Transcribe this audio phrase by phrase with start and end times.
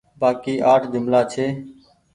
[0.19, 1.45] بآڪي اٺ جملآ ڇي